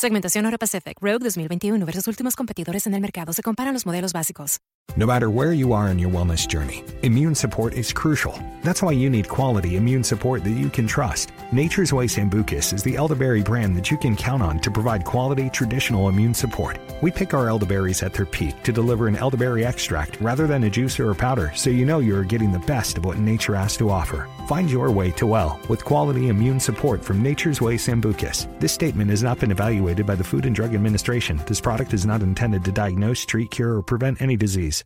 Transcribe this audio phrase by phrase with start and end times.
[0.00, 3.34] Segmentación Euro Pacific Rogue 2021 versus últimos competidores en el mercado.
[3.34, 4.58] Se comparan los modelos básicos.
[4.96, 8.34] No matter where you are in your wellness journey, immune support is crucial.
[8.64, 11.30] That's why you need quality immune support that you can trust.
[11.52, 15.48] Nature's Way Sambucus is the elderberry brand that you can count on to provide quality
[15.48, 16.78] traditional immune support.
[17.02, 20.70] We pick our elderberries at their peak to deliver an elderberry extract rather than a
[20.70, 23.76] juice or a powder, so you know you're getting the best of what nature has
[23.76, 24.28] to offer.
[24.48, 28.48] Find your way to well with quality immune support from Nature's Way Sambucus.
[28.58, 31.40] This statement has not been evaluated by the Food and Drug Administration.
[31.46, 34.84] This product is not intended to diagnose, treat, cure, or prevent any disease.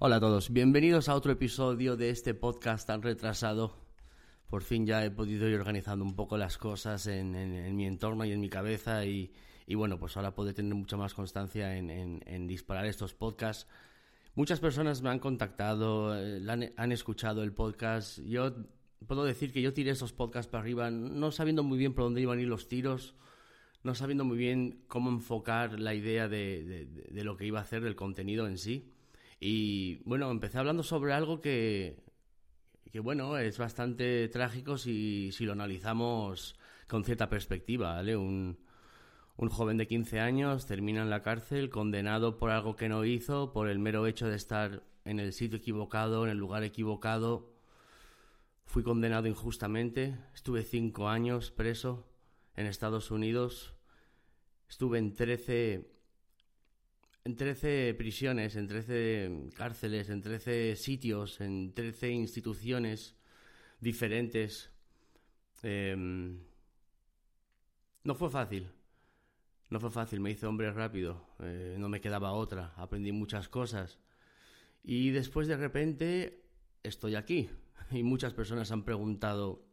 [0.00, 3.72] Hola a todos, bienvenidos a otro episodio de este podcast tan retrasado.
[4.48, 7.86] Por fin ya he podido ir organizando un poco las cosas en, en- en mi
[7.86, 9.32] entorno y en mi cabeza y,
[9.66, 13.66] y bueno, pues ahora poder tener mucha más constancia en, en- disparar estos podcasts.
[14.36, 18.20] Muchas personas me han contactado, eh, han, han escuchado el podcast.
[18.20, 18.54] Yo
[19.06, 22.20] puedo decir que yo tiré esos podcasts para arriba no sabiendo muy bien por dónde
[22.20, 23.14] iban a ir los tiros,
[23.82, 27.82] no sabiendo muy bien cómo enfocar la idea de, de- lo que iba a hacer,
[27.82, 28.90] del contenido en sí.
[29.40, 31.96] Y bueno, empecé hablando sobre algo que,
[32.92, 36.56] que bueno, es bastante trágico si, si lo analizamos
[36.88, 38.16] con cierta perspectiva, ¿vale?
[38.16, 38.58] Un,
[39.36, 43.52] un joven de 15 años termina en la cárcel condenado por algo que no hizo,
[43.52, 47.52] por el mero hecho de estar en el sitio equivocado, en el lugar equivocado.
[48.66, 52.06] Fui condenado injustamente, estuve cinco años preso
[52.58, 53.72] en Estados Unidos,
[54.68, 55.94] estuve en 13
[57.24, 63.14] en 13 prisiones, en 13 cárceles, en 13 sitios, en 13 instituciones
[63.80, 64.72] diferentes.
[65.62, 66.40] Em,
[68.02, 68.72] no fue fácil.
[69.70, 71.28] No fue fácil, me hice hombre rápido.
[71.40, 72.72] eh, no me quedaba otra.
[72.76, 74.00] Aprendí muchas cosas.
[74.82, 76.42] Y después de repente
[76.82, 77.48] estoy aquí.
[77.90, 79.64] Y muchas personas han preguntado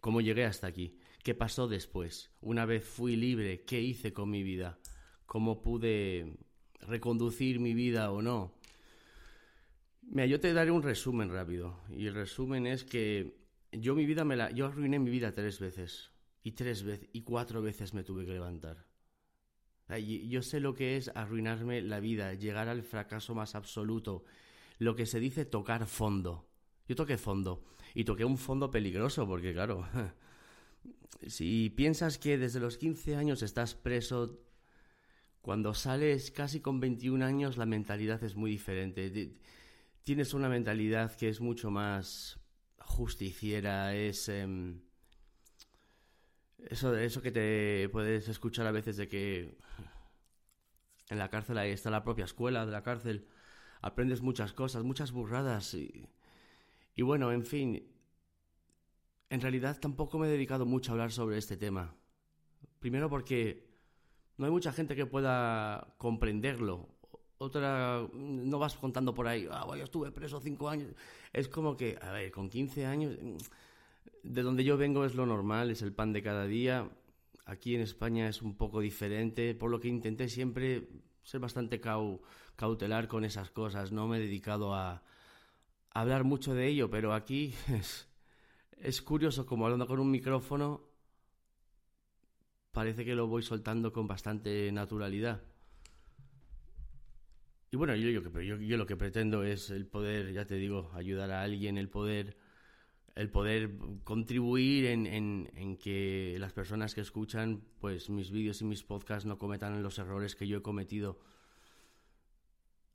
[0.00, 0.98] cómo llegué hasta aquí.
[1.22, 2.30] ¿Qué pasó después?
[2.40, 4.78] Una vez fui libre, ¿qué hice con mi vida?
[5.26, 6.38] ¿Cómo pude
[6.80, 8.54] reconducir mi vida o no?
[10.02, 11.80] Mira, yo te daré un resumen rápido.
[11.90, 13.36] Y el resumen es que
[13.72, 14.50] yo mi vida me la.
[14.50, 16.10] Yo arruiné mi vida tres veces.
[16.42, 17.08] Y tres veces.
[17.12, 18.86] Y cuatro veces me tuve que levantar.
[19.96, 24.24] Yo sé lo que es arruinarme la vida, llegar al fracaso más absoluto.
[24.78, 26.48] Lo que se dice tocar fondo.
[26.86, 27.64] Yo toqué fondo.
[27.94, 29.86] Y toqué un fondo peligroso, porque claro.
[31.26, 34.38] Si piensas que desde los 15 años estás preso,
[35.40, 39.10] cuando sales casi con 21 años la mentalidad es muy diferente.
[39.10, 39.38] Ti-
[40.04, 42.40] Tienes una mentalidad que es mucho más
[42.80, 44.28] justiciera, es...
[44.28, 44.80] em,
[46.70, 49.56] eso, eso que te puedes escuchar a veces de que
[51.10, 53.26] en la cárcel ahí está la propia escuela de la cárcel,
[53.82, 57.86] aprendes muchas cosas, muchas burradas y bueno, en fin,
[59.30, 61.94] en realidad tampoco me he dedicado mucho a hablar sobre este tema.
[62.78, 63.68] Primero porque
[64.36, 66.88] no hay mucha gente que pueda comprenderlo.
[67.38, 70.92] Otra, no vas contando por ahí, ah, yo estuve preso cinco años.
[71.32, 73.16] Es como que, a ver, con 15 años,
[74.22, 76.90] de donde yo vengo es lo normal, es el pan de cada día.
[77.44, 80.88] Aquí en España es un poco diferente, por lo que intenté siempre
[81.22, 81.80] ser bastante
[82.56, 83.92] cautelar con esas cosas.
[83.92, 85.02] No me he dedicado a,
[85.90, 88.07] hablar mucho de ello, pero aquí es,
[88.80, 90.88] es curioso, como hablando con un micrófono,
[92.72, 95.42] parece que lo voy soltando con bastante naturalidad.
[97.70, 101.30] Y bueno, yo, yo, yo, lo que pretendo es el poder, ya te digo, ayudar
[101.30, 102.36] a alguien, el poder,
[103.14, 108.64] el poder contribuir en, en, en que las personas que escuchan pues mis vídeos y
[108.64, 111.20] mis podcasts no cometan los errores que yo he cometido.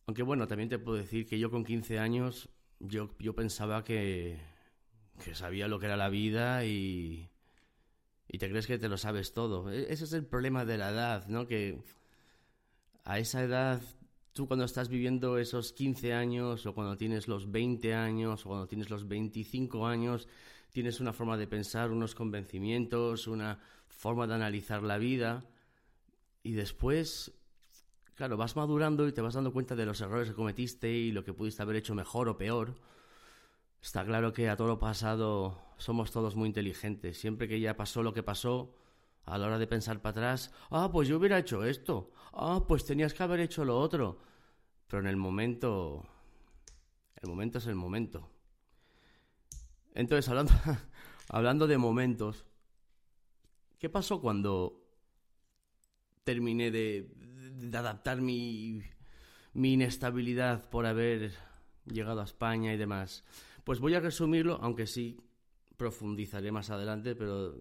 [0.07, 4.39] Aunque bueno, también te puedo decir que yo con 15 años yo, yo pensaba que,
[5.23, 7.29] que sabía lo que era la vida y,
[8.27, 9.71] y te crees que te lo sabes todo.
[9.71, 11.47] E, ese es el problema de la edad, ¿no?
[11.47, 11.83] Que
[13.03, 13.81] a esa edad,
[14.33, 18.67] tú cuando estás viviendo esos 15 años o cuando tienes los 20 años o cuando
[18.67, 20.27] tienes los 25 años,
[20.71, 25.45] tienes una forma de pensar, unos convencimientos, una forma de analizar la vida
[26.43, 27.31] y después,
[28.15, 31.23] claro, vas madurando y te vas dando cuenta de los errores que cometiste y lo
[31.23, 32.75] que pudiste haber hecho mejor o peor.
[33.83, 37.19] Está claro que a todo lo pasado somos todos muy inteligentes.
[37.19, 38.73] Siempre que ya pasó lo que pasó,
[39.25, 42.85] a la hora de pensar para atrás, ah, pues yo hubiera hecho esto, ah, pues
[42.85, 44.19] tenías que haber hecho lo otro.
[44.87, 46.05] Pero en el momento,
[47.21, 48.29] el momento es el momento.
[49.93, 50.53] Entonces, hablando,
[51.27, 52.45] hablando de momentos,
[53.79, 54.81] ¿qué pasó cuando
[56.23, 58.81] terminé de, de adaptar mi,
[59.51, 61.33] mi inestabilidad por haber
[61.85, 63.25] llegado a España y demás?
[63.63, 65.17] Pues voy a resumirlo, aunque sí
[65.77, 67.55] profundizaré más adelante, pero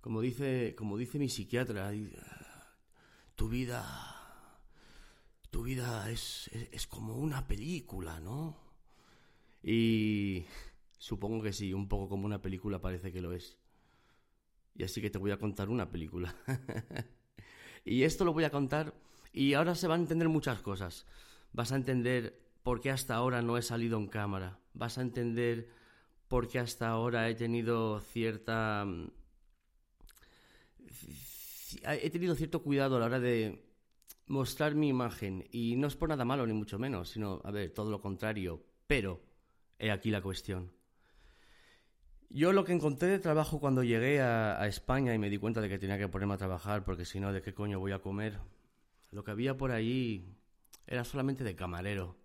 [0.00, 1.92] como dice, como dice mi psiquiatra,
[3.34, 3.84] tu vida,
[5.50, 8.56] tu vida es, es, como una película, ¿no?
[9.62, 10.44] Y
[10.98, 13.58] supongo que sí, un poco como una película parece que lo es.
[14.74, 16.34] Y así que te voy a contar una película.
[17.84, 18.94] y esto lo voy a contar
[19.32, 21.06] y ahora se van a entender muchas cosas.
[21.52, 24.58] Vas a entender por qué hasta ahora no he salido en cámara.
[24.78, 25.68] Vas a entender
[26.28, 28.84] por qué hasta ahora he tenido cierta...
[28.86, 29.10] Mm,
[31.82, 33.68] he tenido cierto cuidado a la hora de
[34.28, 35.48] mostrar mi imagen.
[35.50, 38.62] Y no es por nada malo, ni mucho menos, sino, a ver, todo lo contrario.
[38.86, 39.20] Pero,
[39.80, 40.70] he aquí la cuestión.
[42.30, 45.60] Yo lo que encontré de trabajo cuando llegué a, a, España y me di cuenta
[45.60, 47.98] de que tenía que ponerme a trabajar porque si no, ¿de qué coño voy a
[47.98, 48.38] comer?
[49.10, 50.36] Lo que había por ahí
[50.86, 52.17] era solamente de camarero.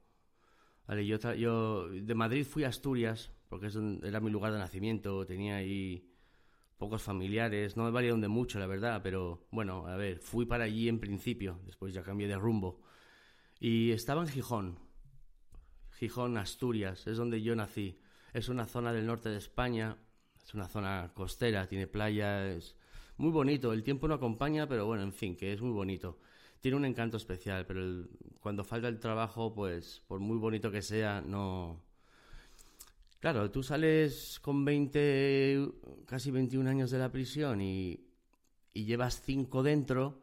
[0.88, 3.70] Yo, yo de Madrid fui a Asturias, porque
[4.04, 6.10] era mi lugar de nacimiento, tenía ahí
[6.78, 10.66] pocos familiares, no me valía de mucho, la verdad, pero bueno, a ver, fui para
[10.66, 12.82] allí en principio, después ya cambié de rumbo.
[13.60, 14.80] Y estaba en Gijón,
[15.94, 18.00] Gijón, Asturias, es donde yo nací.
[18.34, 19.98] Es una zona del norte de España,
[20.44, 22.76] es una zona costera, tiene playas,
[23.16, 26.20] muy bonito, el tiempo no acompaña, pero bueno, en fin, que es muy bonito
[26.64, 28.08] tiene un encanto especial, pero
[28.40, 31.84] cuando falta el trabajo, pues por muy bonito que sea, no...
[33.20, 35.60] Claro, tú sales con 20,
[36.06, 38.08] casi 21 años de la prisión y,
[38.74, 40.22] y llevas 5 dentro,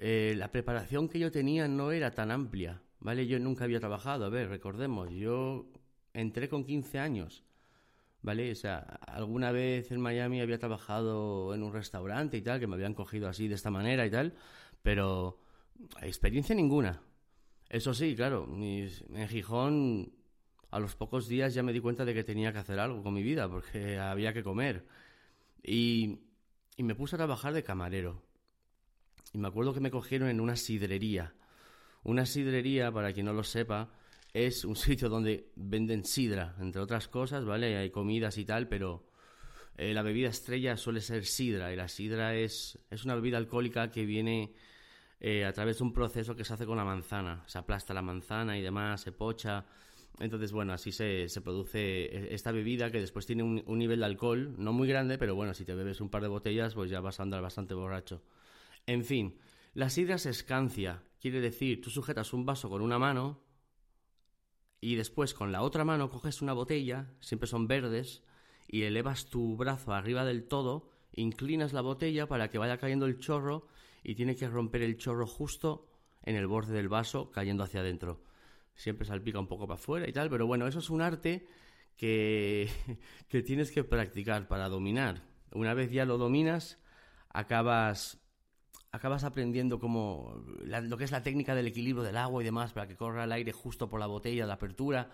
[0.00, 3.28] eh, la preparación que yo tenía no era tan amplia, ¿vale?
[3.28, 5.70] Yo nunca había trabajado, a ver, recordemos, yo
[6.14, 7.44] entré con 15 años,
[8.22, 8.50] ¿vale?
[8.50, 12.74] O sea, alguna vez en Miami había trabajado en un restaurante y tal, que me
[12.74, 14.34] habían cogido así de esta manera y tal,
[14.82, 15.40] pero
[16.02, 17.02] experiencia ninguna.
[17.68, 20.12] Eso sí, claro, en Gijón
[20.70, 23.14] a los pocos días ya me di cuenta de que tenía que hacer algo con
[23.14, 24.86] mi vida porque había que comer.
[25.62, 26.20] Y,
[26.76, 28.22] y me puse a trabajar de camarero.
[29.32, 31.34] Y me acuerdo que me cogieron en una sidrería.
[32.02, 33.90] Una sidrería, para quien no lo sepa,
[34.32, 37.76] es un sitio donde venden sidra, entre otras cosas, ¿vale?
[37.76, 39.07] Hay comidas y tal, pero
[39.78, 41.72] eh, la bebida estrella suele ser sidra.
[41.72, 44.52] Y la sidra es, es una bebida alcohólica que viene
[45.20, 47.44] eh, a través de un proceso que se hace con la manzana.
[47.46, 49.66] Se aplasta la manzana y demás, se pocha.
[50.18, 54.00] Entonces, bueno, así se, se produce e, esta bebida que después tiene un, un, nivel
[54.00, 56.90] de alcohol, no muy grande, pero bueno, si te bebes un par de botellas, pues
[56.90, 58.22] ya vas a andar bastante borracho.
[58.86, 59.38] En fin,
[59.74, 63.40] la sidra se escancia, quiere decir, tú sujetas un vaso con una mano
[64.80, 68.22] y después con la otra mano coges una botella, siempre son verdes,
[68.68, 73.18] y elevas tu brazo arriba del todo, inclinas la botella para que vaya cayendo el
[73.18, 73.66] chorro
[74.04, 75.88] y tiene que romper el chorro justo
[76.22, 78.22] en el borde del vaso cayendo hacia adentro.
[78.74, 81.46] Siempre salpica un poco para afuera y tal, pero bueno, eso es un arte
[81.96, 82.68] que,
[83.28, 85.22] que tienes que practicar para dominar.
[85.52, 86.78] Una vez ya lo dominas,
[87.30, 88.20] acabas,
[88.92, 92.86] acabas aprendiendo como lo que es la técnica del equilibrio del agua y demás para
[92.86, 95.10] que corra el aire justo por la botella, la apertura.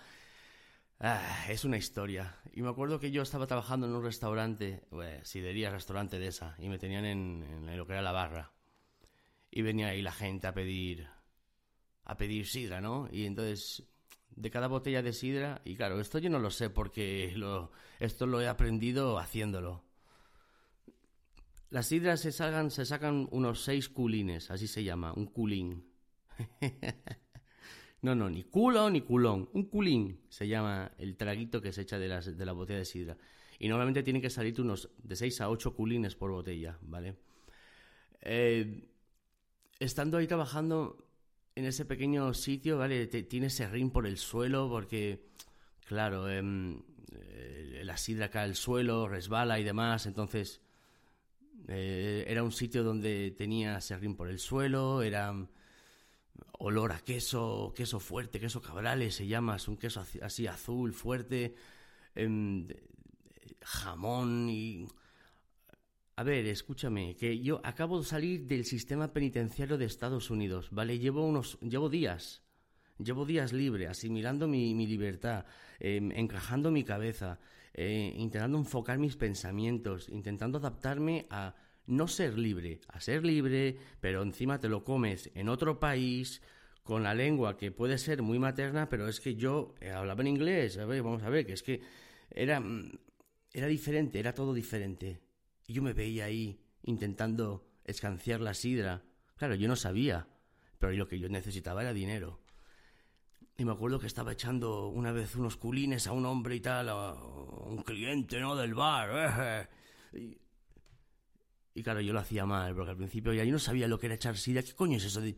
[1.07, 2.35] Ah, es una historia.
[2.55, 6.57] Y me acuerdo que yo estaba trabajando en un restaurante, pues, sidería, restaurante de esa,
[6.59, 8.55] y me tenían en, en, lo que era la barra.
[9.51, 11.07] Y venía ahí la gente a pedir,
[12.05, 13.07] a pedir sidra, ¿no?
[13.13, 13.85] Y entonces,
[14.31, 17.37] de cada botella de sidra, y claro, esto yo no lo sé porque
[18.01, 19.85] esto lo he aprendido haciéndolo.
[21.69, 25.87] Las sidras se sacan, se sacan unos seis culines, así se llama, un culín.
[28.05, 31.99] no, no, ni culo ni culón, un culín se llama el traguito que se echa
[31.99, 33.17] de, de la botella de sidra.
[33.59, 37.17] Y normalmente tienen que salir unos de seis a ocho culines por botella, ¿vale?
[38.21, 38.91] Eh,
[39.81, 41.09] estando ahí trabajando
[41.55, 43.07] en ese pequeño sitio, ¿vale?
[43.07, 45.31] Te, tiene serrín por el suelo porque,
[45.87, 50.61] claro, em, eh, la sidra cae al suelo, resbala y demás, entonces
[51.69, 55.33] eh, era un sitio donde tenía serrín por el suelo, era
[56.59, 61.55] olor a queso, queso fuerte, queso cabrales se llama, es un queso así azul, fuerte,
[62.15, 62.69] em,
[63.61, 64.87] jamón y...
[66.17, 71.01] A ver, escúchame, que yo acabo de salir del sistema penitenciario de Estados Unidos, ¿vale?
[71.01, 72.43] Llevo unos, llevo días,
[72.99, 75.45] llevo días libre, asimilando mi, mi libertad,
[75.81, 77.41] em, encajando mi cabeza,
[77.73, 84.23] eh, intentando enfocar mis pensamientos, intentando adaptarme a no ser libre, a ser libre, pero
[84.23, 86.41] encima te lo comes en otro país,
[86.85, 90.29] con la lengua que puede ser muy materna, pero es que yo eh, hablaba en
[90.29, 91.81] inglés, a vamos a ver, que es que
[92.31, 92.93] era, mm,
[93.53, 95.21] era diferente, era todo diferente.
[95.67, 99.03] Y yo me veía ahí intentando escanciar la sidra.
[99.37, 100.29] Claro, yo no sabía,
[100.79, 102.41] pero lo que yo necesitaba era dinero.
[103.57, 106.89] Y me acuerdo que estaba echando una vez unos culines a un hombre y tal,
[106.91, 108.57] a un cliente, ¿no?
[108.57, 109.71] Del bar.
[110.17, 110.39] Y,
[111.75, 114.07] y claro, yo lo hacía mal, porque al principio ya yo no sabía lo que
[114.07, 114.63] era echar sidra.
[114.63, 115.37] ¿Qué coño es eso de...?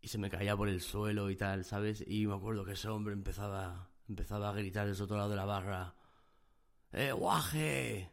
[0.00, 2.04] Y se me caía por el suelo y tal, ¿sabes?
[2.06, 5.44] Y me acuerdo que ese hombre empezaba, empezaba a gritar desde otro lado de la
[5.44, 5.94] barra.
[6.92, 8.10] ¡Eh, guaje!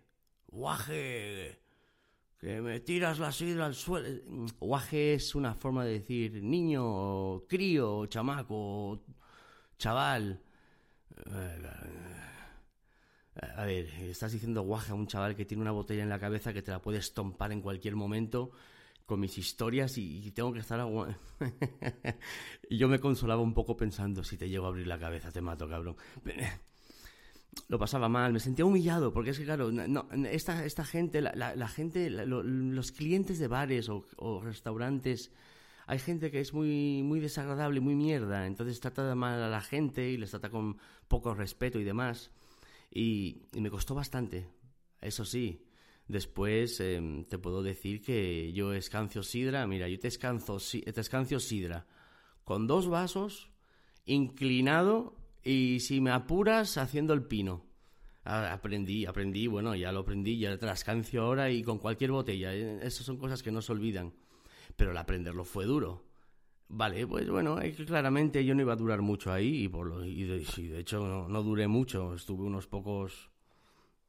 [0.48, 1.62] ¡Guaje!
[2.42, 4.08] que me tiras la sidra al suelo.
[4.60, 9.04] Guaje es una forma de decir niño, o crío, o chamaco,
[9.78, 10.42] chaval.
[13.36, 16.52] A ver, estás diciendo guaje a un chaval que tiene una botella en la cabeza
[16.52, 18.52] que te la puede estompar en cualquier momento
[19.06, 20.80] con mis historias y, tengo que estar
[22.70, 25.42] y yo me consolaba un poco pensando, si te llego a abrir la cabeza te
[25.42, 25.98] mato, cabrón
[27.68, 31.34] lo pasaba mal, me sentía humillado, porque es que, claro, no, esta, esta gente, la,
[31.56, 35.32] la, gente, los clientes de bares o, restaurantes,
[35.88, 40.10] hay gente que es muy, muy desagradable, muy mierda, entonces trata mal a la gente
[40.10, 40.78] y les trata con
[41.10, 42.32] poco respeto y demás.
[42.92, 44.48] Y, me costó bastante,
[45.00, 45.66] eso sí.
[46.08, 51.40] Después em, te puedo decir que yo escancio sidra, mira, yo te, escanzo, te escancio
[51.40, 51.88] sidra
[52.44, 53.50] con dos vasos,
[54.06, 57.66] inclinado y si me apuras, haciendo el pino.
[58.24, 62.54] Aprendí, aprendí, bueno, ya lo aprendí, ya te las cancio ahora y con cualquier botella.
[62.54, 62.80] ¿eh?
[62.84, 64.14] Esas son cosas que no se olvidan.
[64.76, 66.11] Pero el aprenderlo fue duro.
[66.74, 70.24] Vale, pues bueno, claramente yo no iba a durar mucho ahí y, por lo, y,
[70.24, 72.14] de, hecho no, no, duré mucho.
[72.14, 73.30] Estuve unos pocos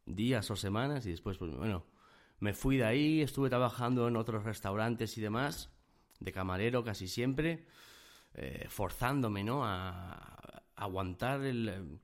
[0.06, 1.84] días o semanas y después, pues bueno,
[2.38, 5.72] me fui de ahí, estuve trabajando en otros restaurantes y demás,
[6.20, 7.66] de camarero casi siempre,
[8.34, 9.64] eh, forzándome, ¿no?
[9.64, 11.98] A, aguantar el...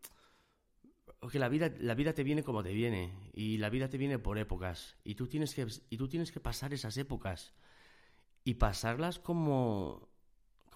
[1.20, 4.18] Porque la vida, la vida te viene como te viene y la vida te viene
[4.18, 7.54] por épocas y tú tienes que, y tú tienes que pasar esas épocas
[8.44, 10.07] y pasarlas como,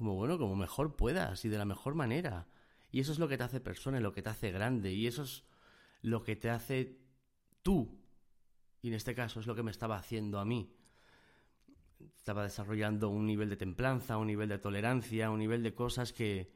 [0.02, 2.49] como bueno, como mejor puedas y de la mejor manera.
[2.90, 5.23] Y eso es lo que te hace persona, lo que te hace grande y eso
[5.23, 5.44] es
[6.02, 6.99] lo que te hace
[7.62, 8.00] tú.
[8.80, 10.75] Y en este caso es lo que me estaba haciendo a mí.
[12.16, 16.52] Estaba desarrollando un nivel de templanza, un nivel de tolerancia, un nivel de cosas que,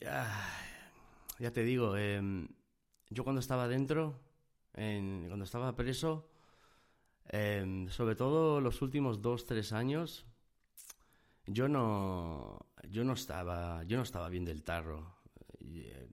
[0.00, 2.48] ya te digo, em,
[3.10, 4.18] yo cuando estaba dentro,
[4.72, 6.30] cuando estaba preso,
[7.26, 10.24] em, sobre todo los últimos dos, tres años,
[11.46, 15.16] yo no, yo no estaba, yo no estaba bien del tarro.
[15.60, 16.08] Eh,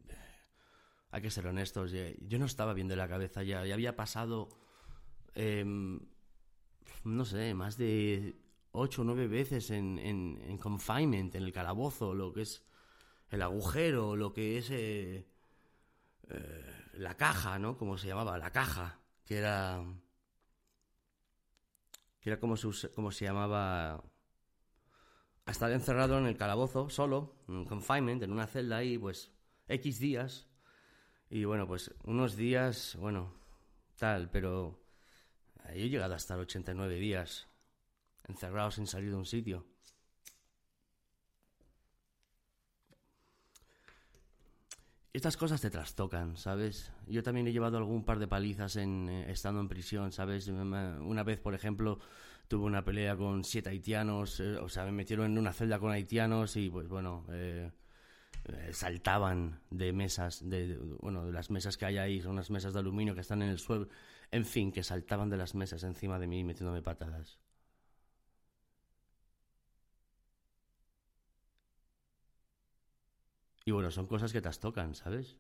[1.12, 4.50] hay que ser honestos, yo no estaba bien de la cabeza ya, ya había pasado,
[5.36, 6.00] em,
[7.04, 8.38] no sé, más de
[8.72, 12.64] ocho o nueve veces en, en, en confinement, en el calabozo, lo que es
[13.30, 15.28] el agujero, lo que es eh,
[16.30, 17.78] eh, la caja, ¿no?
[17.78, 19.84] Como se llamaba, la caja, que era
[22.22, 24.04] que era como se, como se llamaba
[25.52, 29.32] estar encerrado en el calabozo solo, en confinement, en una celda ahí, pues
[29.68, 30.48] X días.
[31.30, 33.34] Y bueno, pues unos días, bueno,
[33.98, 34.82] tal, pero
[35.68, 37.48] yo he llegado a estar 89 días
[38.28, 39.66] encerrado sin salir de un sitio.
[45.14, 46.92] Estas cosas te trastocan, ¿sabes?
[47.06, 50.48] Yo también he llevado algún par de palizas en, eh, estando en prisión, ¿sabes?
[50.48, 52.00] Una vez, por ejemplo,
[52.52, 55.90] tuve una pelea con siete haitianos, eh, o sea, me metieron en una celda con
[55.92, 57.72] haitianos y, pues bueno, eh,
[58.74, 62.80] saltaban de mesas, de, bueno, de las mesas que hay ahí, son unas mesas de
[62.80, 63.88] aluminio que están en el suelo,
[64.32, 67.40] en fin, que saltaban de las mesas encima de mí metiéndome patadas.
[73.64, 75.38] Y bueno, son cosas que te tocan, ¿sabes?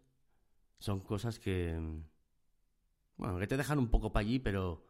[0.79, 1.77] Son cosas que...
[3.17, 4.85] Bueno, que te dejan un poco para allí, pero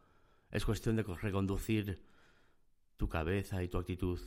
[0.52, 2.11] es cuestión de reconducir
[2.96, 4.20] tu cabeza y tu actitud.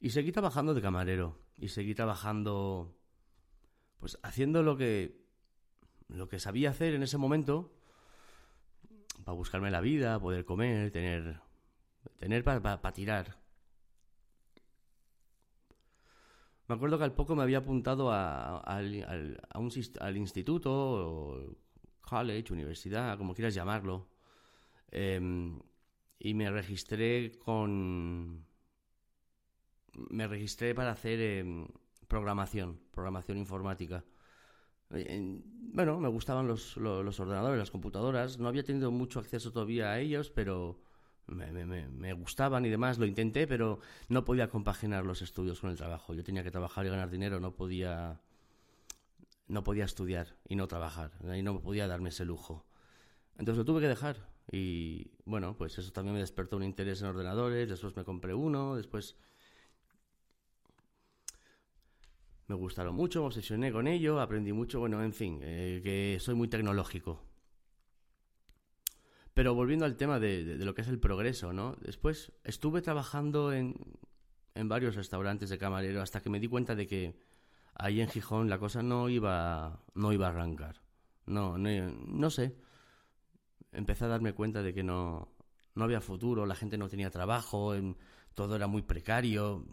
[0.00, 1.38] Y seguí trabajando de camarero.
[1.56, 2.94] Y seguí trabajando...
[3.98, 5.24] Pues haciendo lo que...
[6.08, 7.72] Lo que sabía hacer en ese momento.
[9.24, 11.40] Para buscarme la vida, poder comer, tener...
[12.18, 13.38] Tener para tirar.
[16.66, 18.62] Me acuerdo que al poco me había apuntado a,
[19.56, 21.56] un, al instituto, o
[22.00, 24.06] college, universidad, como quieras llamarlo,
[24.94, 25.60] em,
[26.18, 28.46] y me registré con...
[30.10, 31.68] Me registré para hacer em,
[32.08, 34.04] programación, programación informática.
[34.88, 38.38] Bueno, me gustaban los, los ordenadores, las computadoras.
[38.38, 40.80] No había tenido mucho acceso todavía a ellos, pero
[41.26, 45.76] me, me, gustaban y demás, lo intenté, pero no podía compaginar los estudios con el
[45.76, 46.14] trabajo.
[46.14, 48.20] Yo tenía que trabajar y ganar dinero, no podía,
[49.48, 52.66] no podía estudiar y no trabajar, y no podía darme ese lujo.
[53.36, 57.08] Entonces lo tuve que dejar y bueno, pues eso también me despertó un interés en
[57.08, 59.16] ordenadores, después me compré uno, después
[62.46, 66.34] me gustaron mucho, me obsesioné con ello, aprendí mucho, bueno, en fin, eh, que soy
[66.34, 67.22] muy tecnológico.
[69.32, 71.76] Pero volviendo al tema de, lo que es el progreso, ¿no?
[71.80, 73.74] Después estuve trabajando en,
[74.54, 77.16] en varios restaurantes de camarero hasta que me di cuenta de que
[77.74, 80.82] ahí en Gijón la cosa no iba, no iba a arrancar.
[81.26, 81.68] No, no,
[82.06, 82.54] no sé.
[83.74, 85.28] Empecé a darme cuenta de que no,
[85.74, 87.74] no había futuro, la gente no tenía trabajo,
[88.34, 89.66] todo era muy precario.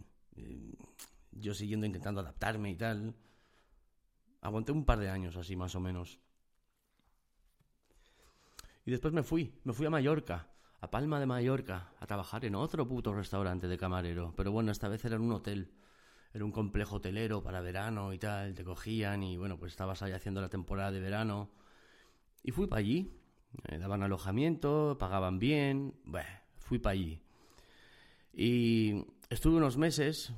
[1.31, 3.15] Yo siguiendo intentando adaptarme y tal.
[4.41, 6.19] Aguanté un par de años así, más o menos.
[8.85, 10.47] Y después me fui, me fui a Mallorca,
[10.79, 14.33] a Palma de Mallorca, a trabajar en otro puto restaurante de camarero.
[14.35, 15.71] Pero bueno, esta vez era en un hotel.
[16.33, 20.13] Era un complejo hotelero para verano y tal, te cogían y bueno, pues estabas ahí
[20.13, 21.51] haciendo la temporada de verano.
[22.41, 23.20] Y fui para allí,
[23.69, 27.21] me daban alojamiento, pagaban bien, bueno, fui para allí.
[28.33, 30.33] Y estuve unos meses,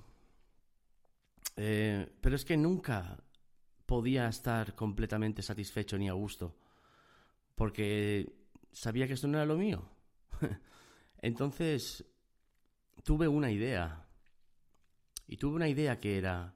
[1.55, 3.17] eh, pero es que nunca
[3.85, 6.55] podía estar completamente satisfecho ni a gusto
[7.55, 8.33] porque
[8.71, 9.89] sabía que esto no era lo mío.
[11.21, 12.05] Entonces,
[13.03, 14.07] tuve una idea.
[15.27, 16.53] Y tuve una idea que era,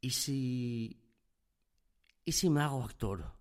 [0.00, 0.96] ¿y si...
[2.24, 3.32] ¿Y si me hago actor?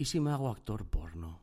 [0.00, 1.42] ¿Y si me hago actor porno?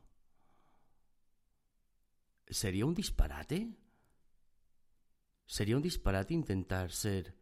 [2.48, 3.78] ¿Sería un disparate?
[5.46, 7.36] ¿Sería un disparate intentar ser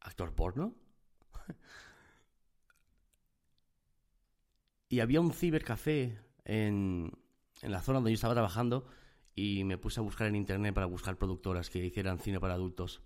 [0.00, 0.74] actor porno?
[4.88, 7.12] Y había un cibercafé en,
[7.60, 8.88] en la zona donde yo estaba trabajando
[9.36, 13.02] y me puse a buscar en internet para buscar productoras que hicieran cine para adultos.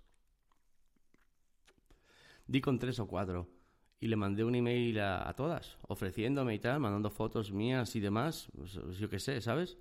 [2.47, 3.62] Di con tres o cuatro
[4.03, 8.49] y le mandé un email a, todas, ofreciéndome y tal, mandando fotos mías y demás,
[8.55, 9.79] pues, pues yo qué sé, ¿sabes?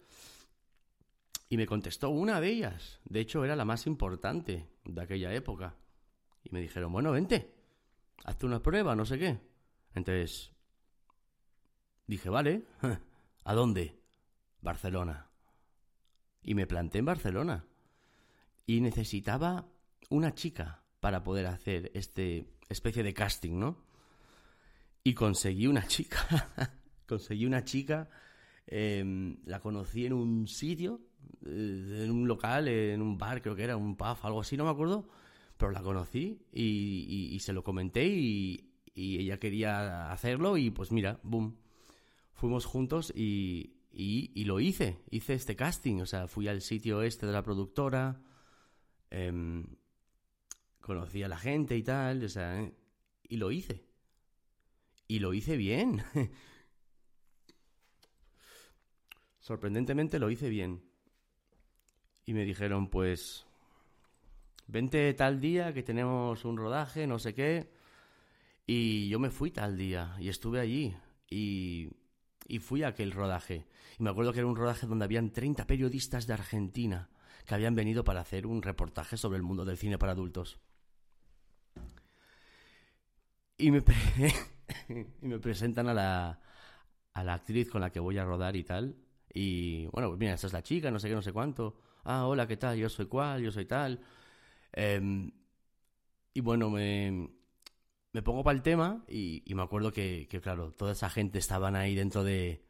[1.49, 5.75] Y me contestó una de ellas, de hecho era la más importante de aquella época.
[6.43, 7.55] Y me dijeron, bueno, vente,
[8.23, 9.39] hazte una prueba, no sé qué.
[9.95, 10.51] Entonces
[12.05, 12.65] Dije, vale,
[13.45, 13.97] ¿a dónde?
[14.61, 15.29] Barcelona.
[16.43, 17.65] Y me planté en Barcelona.
[18.65, 19.67] Y necesitaba
[20.09, 23.90] una chica para poder hacer este especie de casting, ¿no?
[25.03, 26.49] Y conseguí una chica.
[27.07, 28.09] conseguí una chica.
[28.67, 31.01] Em, la conocí en un sitio,
[31.45, 34.65] eh, en un local, en un bar, creo que era, un pub, algo así, no
[34.65, 35.09] me acuerdo.
[35.57, 41.55] Pero la conocí y, se lo comenté y, ella quería hacerlo y pues mira, boom
[42.33, 47.27] fuimos juntos y, y, lo hice, hice este casting, o sea, fui al sitio este
[47.27, 48.19] de la productora,
[49.11, 49.65] em,
[50.79, 52.67] conocí a la gente y tal, o sea,
[53.29, 53.85] y lo hice.
[55.11, 56.05] Y lo hice bien.
[59.41, 60.85] Sorprendentemente lo hice bien.
[62.25, 63.45] Y me dijeron, pues,
[64.67, 67.73] vente tal día que tenemos un rodaje, no sé qué.
[68.65, 70.95] Y yo me fui tal día y estuve allí
[71.29, 71.89] y,
[72.47, 73.65] y fui a aquel rodaje.
[73.99, 77.09] Y me acuerdo que era un rodaje donde habían 30 periodistas de Argentina
[77.45, 80.61] que habían venido para hacer un reportaje sobre el mundo del cine para adultos.
[83.57, 83.83] Y me,
[85.21, 86.39] y me presentan a la,
[87.13, 88.95] a la actriz con la que voy a rodar y tal.
[89.33, 91.77] Y bueno, pues mira, esta es la chica, no sé qué, no sé cuánto.
[92.03, 92.77] Ah, hola, ¿qué tal?
[92.77, 94.01] Yo soy cual, yo soy tal.
[94.73, 95.31] Em,
[96.33, 97.29] y bueno, me,
[98.13, 101.75] me pongo para el tema y, me acuerdo que, que, claro, toda esa gente estaban
[101.75, 102.63] ahí dentro de,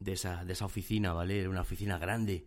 [0.00, 1.40] de, esa, de esa oficina, ¿vale?
[1.40, 2.46] Era una oficina grande.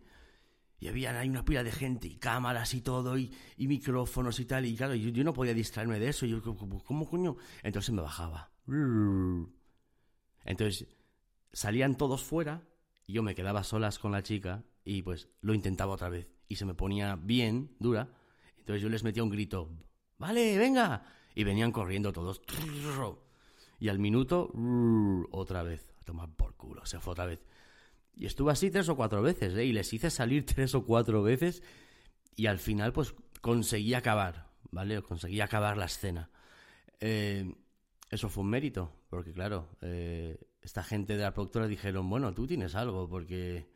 [0.78, 4.44] Y había ahí una pila de gente y cámaras y todo y, y micrófonos y
[4.44, 4.66] tal.
[4.66, 6.26] Y claro, yo, no podía distraerme de eso.
[6.26, 7.36] Yo, ¿cómo coño?
[7.62, 8.50] Entonces me bajaba.
[10.44, 10.86] Entonces
[11.52, 12.62] salían todos fuera
[13.06, 16.28] y yo me quedaba solas con la chica y pues lo intentaba otra vez.
[16.48, 18.08] Y se me ponía bien, dura.
[18.58, 19.70] Entonces yo les metía un grito.
[20.18, 21.04] Vale, venga.
[21.34, 22.40] Y venían corriendo todos.
[23.78, 24.52] Y al minuto,
[25.30, 25.90] otra vez.
[26.00, 26.86] A tomar por culo.
[26.86, 27.44] Se fue otra vez.
[28.16, 29.64] Y estuve así tres o cuatro veces, ¿eh?
[29.64, 31.62] Y les hice salir tres o cuatro veces
[32.34, 35.00] y al final pues conseguí acabar, ¿vale?
[35.02, 36.30] Conseguí acabar la escena.
[37.00, 37.54] Eh,
[38.10, 42.46] eso fue un mérito, porque claro, eh, esta gente de la productora dijeron, bueno, tú
[42.46, 43.68] tienes algo, porque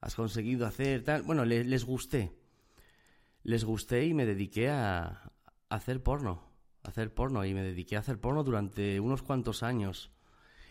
[0.00, 1.22] has conseguido hacer tal...
[1.22, 2.32] Bueno, les, gusté.
[3.42, 5.32] Les gusté y me dediqué a,
[5.68, 6.42] hacer porno.
[6.82, 7.44] Hacer porno.
[7.44, 10.10] Y me dediqué a hacer porno durante unos cuantos años.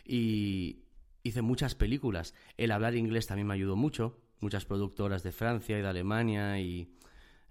[0.05, 0.82] Y,
[1.23, 2.35] hice muchas películas.
[2.57, 4.19] El hablar inglés también me ayudó mucho.
[4.41, 6.93] Muchas productoras de Francia y de Alemania y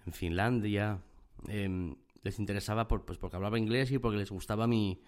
[0.07, 1.03] en Finlandia
[1.49, 5.03] em, les interesaba por, pues porque hablaba inglés y porque les gustaba mi,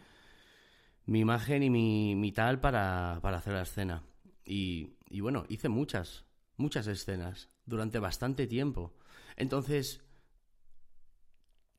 [1.05, 4.03] mi imagen y mi, mi tal para, para, hacer la escena.
[4.47, 6.25] Y, y bueno, hice muchas,
[6.57, 8.95] muchas escenas durante bastante tiempo.
[9.37, 10.03] Entonces,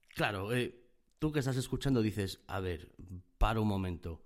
[0.10, 0.84] claro, eh,
[1.18, 2.92] tú que estás escuchando dices, a ver,
[3.40, 4.24] para un momento,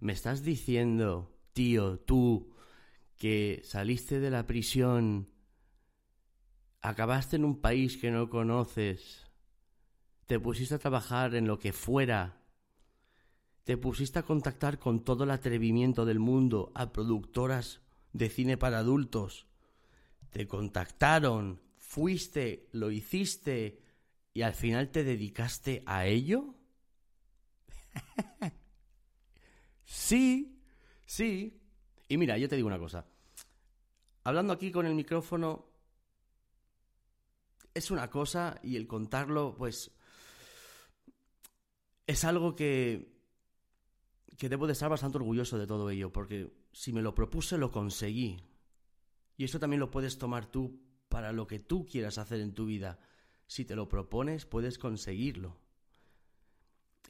[0.00, 2.54] ¿me estás diciendo tío, tú,
[3.16, 5.28] que saliste de la prisión,
[6.80, 9.26] acabaste en un país que no conoces,
[10.26, 12.40] te pusiste a trabajar en lo que fuera,
[13.64, 17.80] te pusiste a contactar con todo el atrevimiento del mundo a productoras
[18.12, 19.46] de cine para adultos,
[20.30, 23.82] te contactaron, fuiste, lo hiciste
[24.32, 26.54] y al final te dedicaste a ello?
[29.84, 30.59] sí,
[31.10, 31.60] Sí.
[32.06, 33.04] Y mira, yo te digo una cosa.
[34.22, 35.66] Hablando aquí con el micrófono
[37.74, 39.90] es una cosa y el contarlo, pues,
[42.06, 43.12] es algo que,
[44.38, 47.72] que debo de estar bastante orgulloso de todo ello, porque si me lo propuse, lo
[47.72, 48.36] conseguí.
[49.36, 52.66] Y eso también lo puedes tomar tú para lo que tú quieras hacer en tu
[52.66, 53.00] vida.
[53.48, 55.58] Si te lo propones, puedes conseguirlo.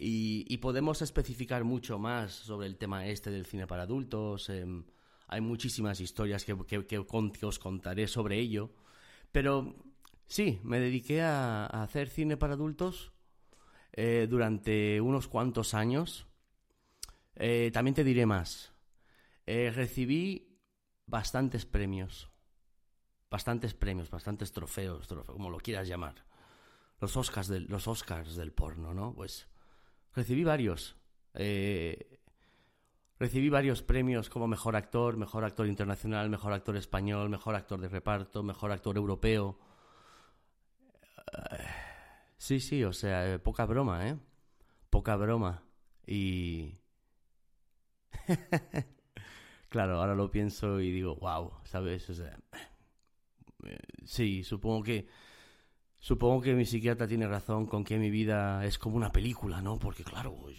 [0.03, 4.49] Y, podemos especificar mucho más sobre el tema este del cine para adultos.
[4.49, 4.85] Em,
[5.29, 6.55] hay muchísimas historias que,
[7.43, 8.71] os contaré sobre ello.
[9.31, 9.77] Pero
[10.27, 13.13] sí, me dediqué a, hacer cine para adultos
[13.93, 16.27] eh, durante unos cuantos años.
[17.37, 18.73] Eh, también te diré más.
[19.45, 20.59] Eh, recibí
[21.05, 22.31] bastantes premios.
[23.31, 26.25] Bastantes premios, bastantes trofeos, como lo quieras llamar.
[27.01, 29.15] Los Oscars del, los Oscars del porno, ¿no?
[29.15, 29.51] Pues
[30.15, 30.97] recibí varios.
[31.35, 32.19] Eh,
[33.19, 37.89] recibí varios premios como mejor actor, mejor actor internacional, mejor actor español, mejor actor de
[37.89, 39.59] reparto, mejor actor europeo.
[41.33, 41.65] Eh,
[42.39, 44.17] sí, sí, o sea, eh, poca broma, ¿eh?
[44.89, 45.63] Poca broma.
[46.07, 46.79] Y...
[49.69, 52.09] claro, ahora lo pienso y digo, wow, ¿sabes?
[52.11, 52.39] O sea,
[54.05, 55.09] sí, supongo que
[56.01, 59.79] Supongo que mi psiquiatra tiene razón con que mi vida es como una película, ¿no?
[59.79, 60.57] Porque claro, pues,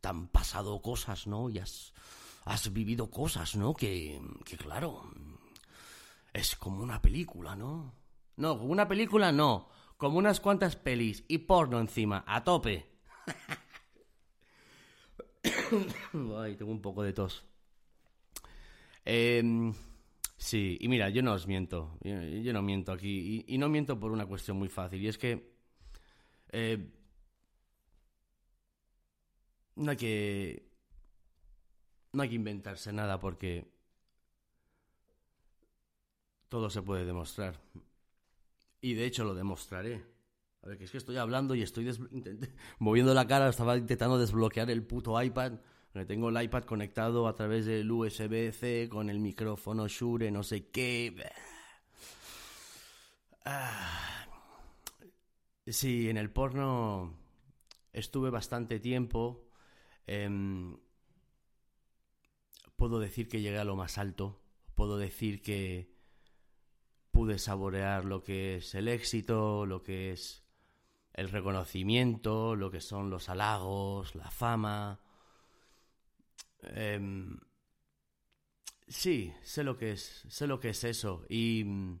[0.00, 1.48] te han pasado cosas, ¿no?
[1.48, 1.92] Y has,
[2.72, 3.74] vivido cosas, ¿no?
[3.74, 5.08] Que, que claro,
[6.32, 7.94] es como una película, ¿no?
[8.36, 12.90] No, como una película no, como unas cuantas pelis y porno encima, a tope.
[16.38, 17.44] Ay, tengo un poco de tos.
[19.04, 19.72] Eh,
[20.38, 24.12] Sí, y mira, yo no os miento, yo, no miento aquí, y, no miento por
[24.12, 25.50] una cuestión muy fácil, y es que
[26.52, 26.92] eh,
[29.76, 30.66] no hay que
[32.12, 33.70] no hay que inventarse nada porque
[36.48, 37.60] todo se puede demostrar.
[38.80, 40.04] Y de hecho lo demostraré.
[40.62, 41.90] A ver, que es que estoy hablando y estoy
[42.78, 45.60] moviendo la cara, estaba intentando desbloquear el puto iPad
[46.04, 51.14] tengo el iPad conectado a través del USB-C con el micrófono Shure, no sé qué.
[53.44, 54.26] Ah.
[55.66, 57.14] Sí, en el porno
[57.92, 59.48] estuve bastante tiempo.
[60.06, 60.76] Em,
[62.76, 64.40] puedo decir que llegué a lo más alto.
[64.74, 65.90] Puedo decir que
[67.10, 70.44] pude saborear lo que es el éxito, lo que es
[71.14, 75.00] el reconocimiento, lo que son los halagos, la fama.
[76.62, 77.38] Em,
[78.88, 81.98] sí, sé lo que es, sé lo que es eso y mm,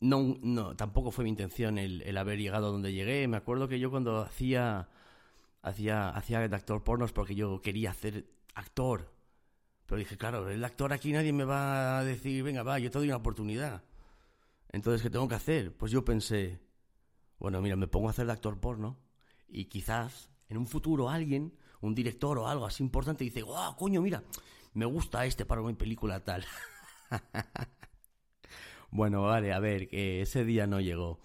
[0.00, 3.28] no, no, tampoco fue mi intención el, haber llegado donde llegué.
[3.28, 4.88] Me acuerdo que yo cuando hacía,
[5.62, 9.12] hacía, hacía de actor pornos porque yo quería hacer actor.
[9.86, 12.98] Pero dije, claro, el actor aquí nadie me va a decir, venga, va, yo te
[12.98, 13.82] doy una oportunidad.
[14.70, 15.76] Entonces, ¿qué tengo que hacer?
[15.76, 16.60] Pues yo pensé,
[17.38, 18.98] bueno, mira, me pongo a hacer de actor porno
[19.48, 24.02] y quizás en un futuro alguien, un director o algo así importante, dice, ¡guau, coño,
[24.02, 24.22] mira!
[24.72, 26.44] Me gusta este para mi película tal.
[28.92, 31.20] Bueno, vale, a ver, que ese día no llegó.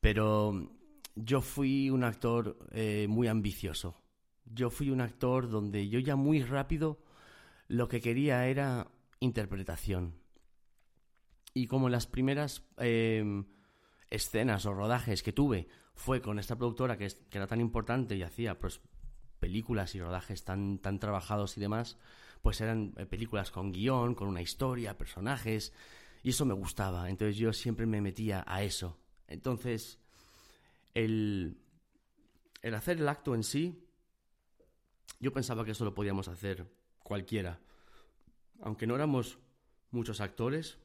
[0.00, 0.70] Pero
[1.14, 3.96] yo fui un actor eh, muy ambicioso.
[4.44, 7.02] Yo fui un actor donde yo ya muy rápido
[7.68, 10.14] lo que quería era interpretación.
[11.54, 13.46] Y como las primeras em,
[14.10, 18.22] escenas o rodajes que tuve fue con esta productora que, que era tan importante y
[18.22, 18.82] hacía pues,
[19.44, 21.98] películas y rodajes tan, tan trabajados y demás,
[22.40, 25.74] pues eran eh, películas con guion, con una historia, personajes,
[26.22, 28.96] y eso me gustaba, entonces yo siempre me metía a eso.
[29.28, 29.98] Entonces,
[30.94, 31.58] el,
[32.62, 33.86] el hacer el acto en sí,
[35.20, 36.66] yo pensaba que eso lo podíamos hacer
[37.02, 37.60] cualquiera.
[38.62, 39.38] Aunque no éramos
[39.90, 40.78] muchos actores,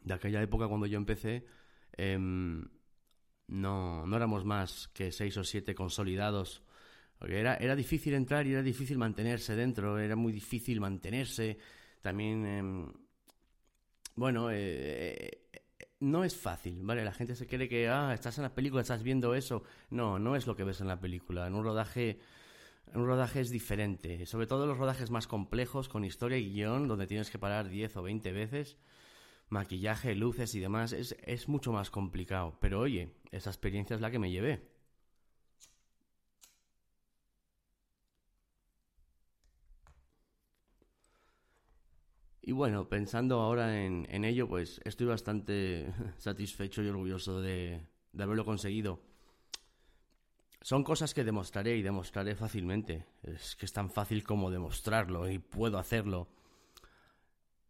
[0.00, 1.46] de aquella época cuando yo empecé,
[1.92, 2.68] em,
[3.46, 6.65] no, no éramos más que seis o siete consolidados.
[7.18, 11.58] Porque era, era difícil entrar y era difícil mantenerse dentro, era muy difícil mantenerse.
[12.02, 12.92] También em,
[14.16, 15.42] bueno, eh,
[16.00, 17.04] no es fácil, ¿vale?
[17.04, 19.62] La gente se cree que, ah, estás en la película, estás viendo eso.
[19.90, 21.46] No, no es lo que ves en la película.
[21.46, 22.18] En un rodaje,
[22.92, 24.24] en un rodaje es diferente.
[24.24, 27.96] Sobre todo los rodajes más complejos, con historia y guion, donde tienes que parar 10
[27.98, 28.78] o 20 veces,
[29.50, 32.58] maquillaje, luces y demás, es, es mucho más complicado.
[32.58, 34.75] Pero oye, esa experiencia es la que me llevé.
[42.46, 47.80] Y bueno, pensando ahora en, ello, pues estoy bastante satisfecho y orgulloso de,
[48.12, 49.00] de haberlo conseguido.
[50.60, 53.04] Son cosas que demostraré y demostraré fácilmente.
[53.24, 56.28] Es que es tan fácil como demostrarlo y puedo hacerlo.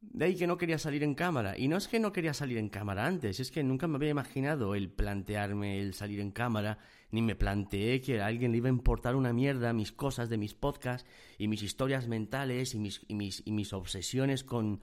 [0.00, 1.58] De ahí que no quería salir en cámara.
[1.58, 4.10] Y no es que no quería salir en cámara antes, es que nunca me había
[4.10, 6.78] imaginado el plantearme el salir en cámara,
[7.10, 10.38] ni me planteé que a alguien le iba a importar una mierda mis cosas de
[10.38, 14.80] mis podcasts y mis historias mentales y mis, y mis, y mis obsesiones con,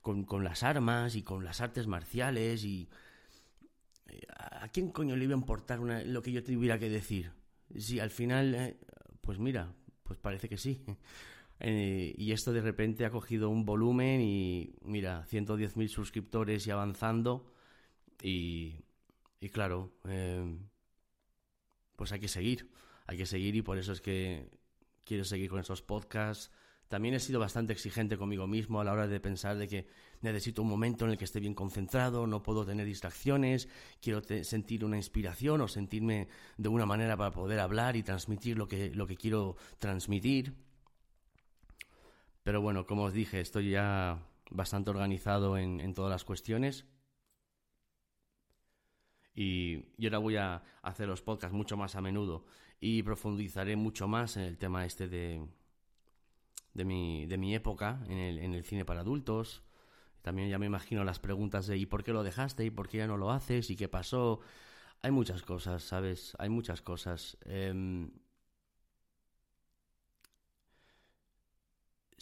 [0.00, 2.88] con, con las armas y con las artes marciales y...
[4.08, 7.32] Eh, ¿A quién coño le iba a importar lo que yo tuviera que decir?
[7.76, 8.76] Si al final, eh,
[9.20, 9.72] pues mira,
[10.02, 10.84] pues parece que sí.
[11.64, 17.46] Eh, y esto de repente ha cogido un volumen y mira, 110.000 suscriptores y avanzando.
[18.20, 18.84] Y,
[19.52, 20.58] claro, eh,
[21.94, 22.68] pues hay que seguir,
[23.06, 24.50] hay que seguir y por eso es que
[25.04, 26.50] quiero seguir con estos podcasts.
[26.88, 29.86] También he sido bastante exigente conmigo mismo a la hora de pensar de que
[30.20, 33.68] necesito un momento en el que esté bien concentrado, no puedo tener distracciones,
[34.00, 38.66] quiero sentir una inspiración o sentirme de una manera para poder hablar y transmitir lo
[38.66, 40.54] que, lo que quiero transmitir.
[42.42, 44.18] Pero bueno, como os dije, estoy ya
[44.50, 46.86] bastante organizado en, todas las cuestiones.
[49.34, 52.44] Y, ahora voy a hacer los podcasts mucho más a menudo
[52.80, 55.46] y profundizaré mucho más en el tema este de,
[56.74, 59.62] de, mi, de mi época en el, en el cine para adultos.
[60.22, 62.64] También ya me imagino las preguntas de ¿y por qué lo dejaste?
[62.64, 63.70] ¿y por qué ya no lo haces?
[63.70, 64.40] ¿y qué pasó?
[65.02, 66.34] Hay muchas cosas, ¿sabes?
[66.38, 67.36] Hay muchas cosas.
[67.44, 68.10] Em,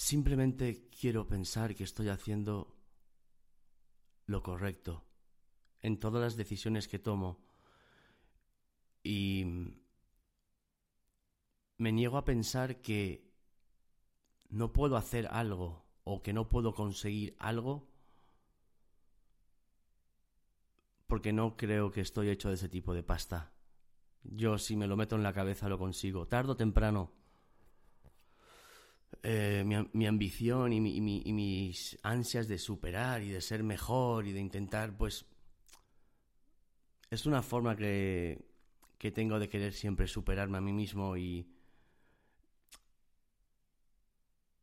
[0.01, 2.75] Simplemente quiero pensar que estoy haciendo
[4.25, 5.05] lo correcto
[5.83, 7.39] en todas las decisiones que tomo
[9.03, 9.45] y
[11.77, 13.31] me niego a pensar que
[14.49, 17.87] no puedo hacer algo o que no puedo conseguir algo
[21.09, 23.53] porque no creo que estoy hecho de ese tipo de pasta.
[24.23, 27.20] Yo si me lo meto en la cabeza lo consigo, tarde o temprano.
[29.23, 34.97] Eh, mi, ambición y, mis ansias de superar y de ser mejor y de intentar,
[34.97, 35.27] pues,
[37.11, 38.45] es una forma que,
[38.99, 41.47] que tengo de querer siempre superarme a mí mismo y,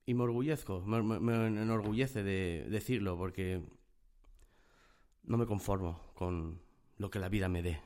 [0.06, 0.98] y me orgullezco, me,
[1.48, 3.62] enorgullece de decirlo porque
[5.24, 6.62] no me conformo con
[6.98, 7.82] lo que la vida me dé.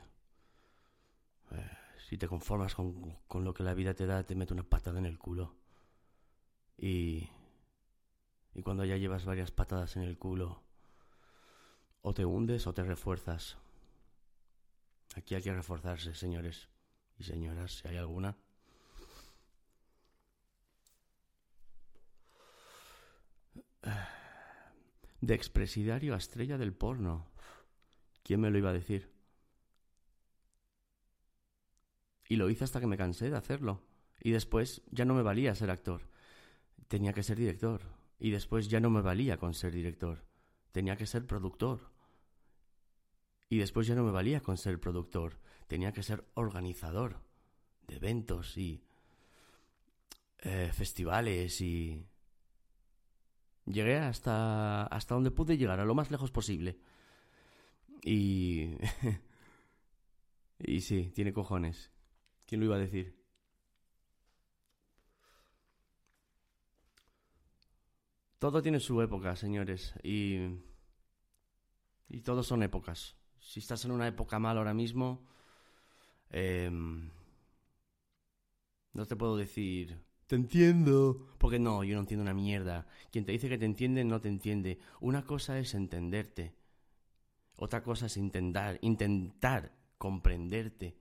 [1.50, 1.70] Eh,
[2.08, 4.98] Si te conformas con, con lo que la vida te da, te mete una patada
[4.98, 5.61] en el culo.
[6.82, 7.30] Y,
[8.54, 10.64] y cuando ya llevas varias patadas en el culo,
[12.00, 13.56] o te hundes o te refuerzas.
[15.14, 16.68] Aquí hay que reforzarse, señores
[17.18, 18.36] y señoras, si hay alguna.
[25.20, 27.28] De expresidario a estrella del porno.
[28.24, 29.08] ¿Quién me lo iba a decir?
[32.28, 33.84] Y lo hice hasta que me cansé de hacerlo.
[34.18, 36.11] Y después ya no me valía ser actor.
[36.88, 37.82] Tenía que ser director.
[38.18, 40.24] Y después ya no me valía con ser director.
[40.70, 41.90] Tenía que ser productor.
[43.48, 45.38] Y después ya no me valía con ser productor.
[45.66, 47.20] Tenía que ser organizador
[47.86, 48.84] de eventos y
[50.38, 52.06] eh, festivales y...
[53.64, 56.78] Llegué hasta, hasta donde pude llegar, a lo más lejos posible.
[58.02, 58.76] Y...
[60.58, 61.92] y sí, tiene cojones.
[62.46, 63.21] ¿Quién lo iba a decir?
[68.42, 70.48] Todo tiene su época, señores, y...
[72.08, 73.14] Y todos son épocas.
[73.38, 75.24] Si estás en una época mal ahora mismo,
[76.28, 77.08] em,
[78.94, 82.88] no te puedo decir, te entiendo, porque no, yo no entiendo una mierda.
[83.12, 84.80] Quien te dice que te entiende no te entiende.
[84.98, 86.56] Una cosa es entenderte,
[87.54, 90.98] otra cosa es intentar, intentar comprenderte,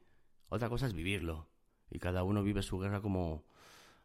[0.47, 1.49] otra cosa es vivirlo.
[1.89, 3.45] Y cada uno vive su guerra como,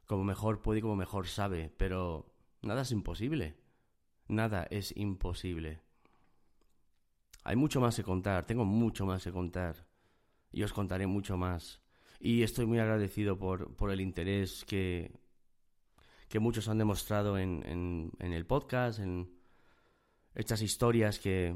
[0.07, 2.33] como mejor puede y como mejor sabe, pero
[2.67, 3.57] nada es imposible.
[4.29, 5.81] Nada es imposible.
[7.45, 9.87] Hay mucho más que contar, tengo mucho más que contar.
[10.51, 11.81] Y os contaré mucho más.
[12.19, 15.13] Y estoy muy agradecido por, por el interés que,
[16.29, 19.31] que muchos han demostrado en, en, el podcast, en
[20.35, 21.55] estas historias que,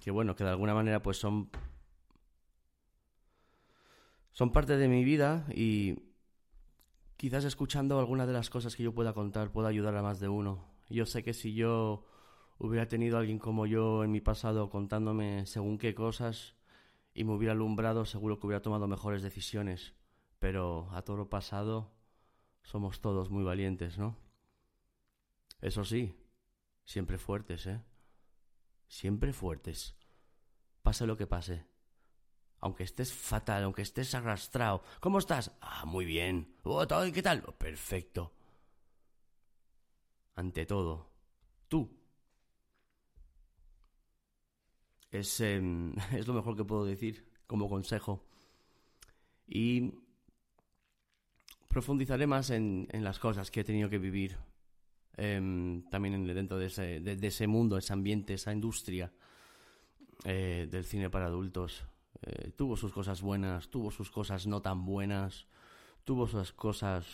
[0.00, 1.50] que, bueno, que de alguna manera pues son,
[4.32, 6.11] son parte de mi vida y
[7.22, 10.26] quizás escuchando algunas de las cosas que yo pueda contar pueda ayudar a más de
[10.26, 10.66] uno.
[10.90, 12.04] Yo sé que si yo
[12.58, 16.56] hubiera tenido alguien como yo en mi pasado contándome según qué cosas
[17.14, 19.94] y me hubiera alumbrado, seguro que hubiera tomado mejores decisiones.
[20.40, 21.92] Pero a todo pasado
[22.64, 24.16] somos todos muy valientes, ¿no?
[25.60, 26.16] Eso sí,
[26.82, 27.80] siempre fuertes, ¿eh?
[28.88, 29.94] Siempre fuertes.
[30.82, 31.71] Pase lo que pase.
[32.62, 34.82] Aunque estés fatal, aunque estés arrastrado.
[35.00, 35.52] ¿Cómo estás?
[35.60, 36.56] Ah, muy bien.
[36.62, 37.42] Oh, ¿Qué tal?
[37.58, 38.32] perfecto.
[40.34, 41.10] Ante todo,
[41.68, 42.02] tú
[45.12, 48.24] Es, em, es lo mejor que puedo decir como consejo.
[49.46, 49.92] Y
[51.68, 54.38] profundizaré más en, en las cosas que he tenido que vivir.
[55.18, 59.12] Em, también dentro de ese, de, ese, mundo, ese ambiente, esa industria
[60.24, 61.84] eh, del cine para adultos.
[62.20, 65.46] Eh, tuvo sus cosas buenas, tuvo sus cosas no tan buenas,
[66.04, 67.06] tuvo sus cosas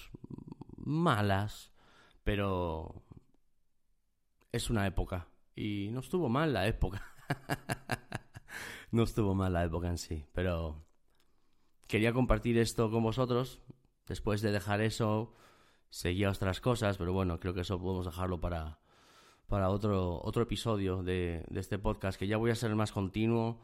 [0.76, 1.72] malas,
[2.24, 3.02] pero
[4.52, 5.28] es una época.
[5.54, 7.02] Y no estuvo mal la época.
[8.90, 10.84] no estuvo mal la época en sí, pero
[11.86, 13.60] quería compartir esto con vosotros.
[14.06, 15.34] Después de dejar eso,
[15.90, 18.78] seguía otras cosas, pero bueno, creo que eso podemos dejarlo para,
[19.48, 23.60] para otro, otro episodio de, de este podcast, que ya voy a ser más continuo,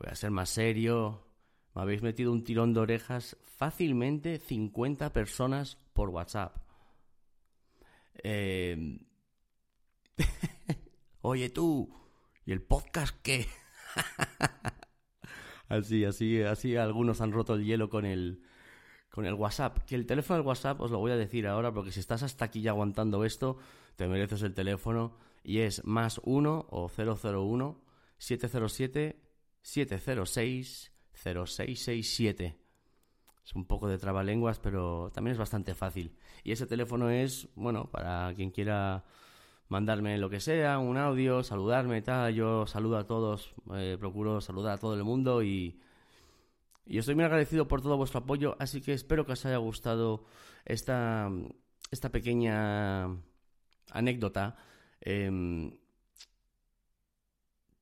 [0.00, 1.26] voy a ser más serio.
[1.74, 6.56] Me habéis metido un tirón de orejas fácilmente 50 personas por WhatsApp.
[8.22, 8.98] Eh...
[11.22, 11.94] Oye tú,
[12.46, 13.46] ¿Y el podcast qué?
[15.68, 18.42] así, así, así algunos han roto el hielo con el,
[19.10, 19.84] con el WhatsApp.
[19.84, 22.46] Que el teléfono del WhatsApp os lo voy a decir ahora porque si estás hasta
[22.46, 23.58] aquí ya aguantando esto,
[23.96, 27.80] te mereces el teléfono y es más 1 o 001
[28.16, 29.29] 707
[29.62, 32.56] 706 0667.
[33.44, 36.16] Es un poco de trabalenguas, pero también es bastante fácil.
[36.44, 39.04] Y ese teléfono es, bueno, para quien quiera
[39.68, 42.34] mandarme lo que sea, un audio, saludarme, tal.
[42.34, 45.80] Yo saludo a todos, eh, procuro saludar a todo el mundo y,
[46.86, 48.56] y estoy muy agradecido por todo vuestro apoyo.
[48.58, 50.24] Así que espero que os haya gustado
[50.64, 51.30] esta,
[51.90, 53.04] esta pequeña
[53.90, 54.56] anécdota.
[55.00, 55.72] Em,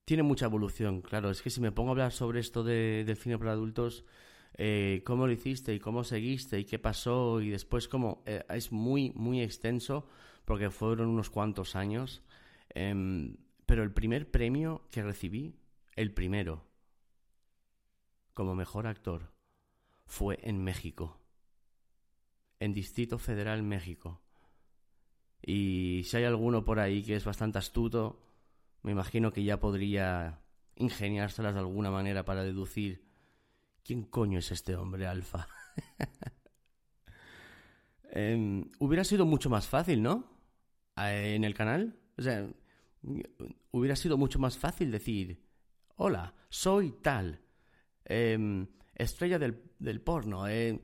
[0.09, 1.29] tiene mucha evolución, claro.
[1.29, 4.07] Es que si me pongo a hablar sobre esto de, del cine para adultos,
[4.55, 8.73] eh, cómo lo hiciste y cómo seguiste y qué pasó y después cómo eh, es
[8.73, 10.09] muy, muy extenso
[10.47, 12.23] porque fueron unos cuantos años.
[12.71, 13.37] Em,
[13.67, 15.59] pero el primer premio que recibí,
[15.95, 16.65] el primero,
[18.33, 19.35] como mejor actor,
[20.07, 21.21] fue en México,
[22.61, 24.23] en Distrito Federal México.
[25.43, 28.28] Y si hay alguno por ahí que es bastante astuto,
[28.83, 30.41] me imagino que ya podría
[30.76, 33.09] ingeniárselas de alguna manera para deducir
[33.89, 35.49] ¿quién coño es este hombre, Alfa?
[38.11, 40.24] Em, hubiera sido mucho más fácil, ¿no?
[40.97, 42.01] En el canal.
[42.16, 42.49] O sea,
[43.70, 45.45] hubiera sido mucho más fácil decir,
[45.97, 47.43] hola, soy tal,
[48.07, 50.49] em, estrella del, del porno.
[50.49, 50.81] Eh,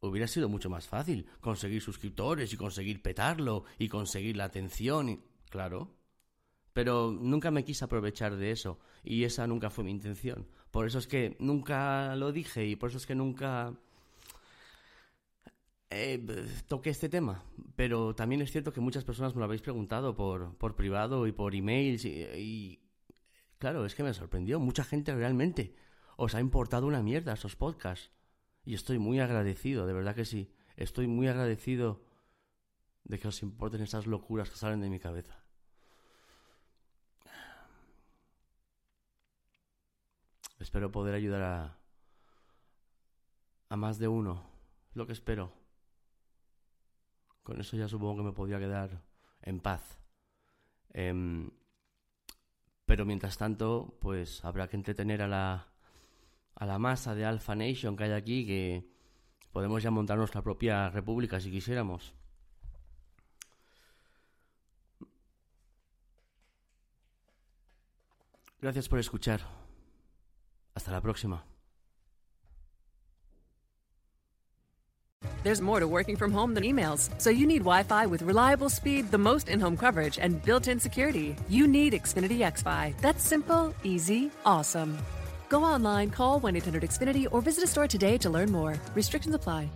[0.00, 5.08] hubiera sido mucho más fácil conseguir suscriptores y conseguir petarlo y conseguir la atención.
[5.08, 5.20] Y...
[5.48, 5.96] Claro.
[6.74, 10.46] Pero nunca me quise aprovechar de eso y esa nunca fue mi intención.
[10.70, 13.72] Por eso es que nunca lo dije y por eso es que nunca
[15.88, 16.20] eh,
[16.66, 17.44] toqué este tema.
[17.76, 21.32] Pero también es cierto que muchas personas me lo habéis preguntado por, por privado y
[21.32, 22.80] por emails y,
[23.58, 24.58] claro, es que me sorprendió.
[24.58, 25.76] Mucha gente realmente
[26.16, 28.10] os ha importado una mierda esos podcasts.
[28.64, 30.50] Y estoy muy agradecido, de verdad que sí.
[30.76, 32.02] Estoy muy agradecido
[33.04, 35.43] de que os importen esas locuras que salen de mi cabeza.
[40.64, 41.76] Espero poder ayudar
[43.68, 44.42] a, más de uno.
[44.94, 45.52] Lo que espero.
[47.42, 49.02] Con eso ya supongo que me podría quedar
[49.42, 49.98] en paz.
[50.94, 51.50] Em,
[52.86, 55.68] pero mientras tanto, pues habrá que entretener a la,
[56.54, 58.90] a la masa de Alpha Nation que hay aquí, que
[59.52, 62.14] podemos ya montar nuestra propia república si quisiéramos.
[68.62, 69.63] Gracias por escuchar.
[70.76, 71.42] Hasta la próxima.
[75.42, 79.10] There's more to working from home than emails, so you need Wi-Fi with reliable speed,
[79.10, 81.36] the most in-home coverage, and built-in security.
[81.50, 82.94] You need Xfinity XFi.
[83.02, 84.96] That's simple, easy, awesome.
[85.50, 88.74] Go online, call 1-800-XFINITY or visit a store today to learn more.
[88.94, 89.68] Restrictions apply.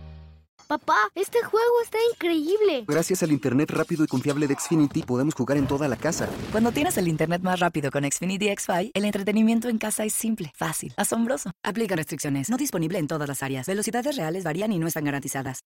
[0.69, 2.85] Papá, este juego está increíble.
[2.87, 6.29] Gracias al internet rápido y confiable de Xfinity podemos jugar en toda la casa.
[6.51, 10.51] Cuando tienes el internet más rápido con Xfinity XFi, el entretenimiento en casa es simple,
[10.55, 11.49] fácil, asombroso.
[11.63, 12.51] Aplica restricciones.
[12.51, 13.65] No disponible en todas las áreas.
[13.65, 15.61] Velocidades reales varían y no están garantizadas.